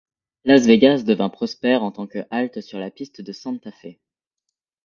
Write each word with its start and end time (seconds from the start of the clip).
Las 0.45 0.65
Vegas 0.65 1.03
devint 1.03 1.29
prospère 1.29 1.83
en 1.83 1.91
tant 1.91 2.07
que 2.07 2.25
halte 2.31 2.61
sur 2.61 2.79
la 2.79 2.89
Piste 2.89 3.21
de 3.21 3.31
Santa 3.31 3.71
Fe. 3.71 3.99